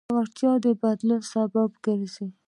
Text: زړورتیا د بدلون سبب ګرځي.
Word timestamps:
زړورتیا 0.09 0.51
د 0.63 0.65
بدلون 0.81 1.21
سبب 1.31 1.69
ګرځي. 1.85 2.27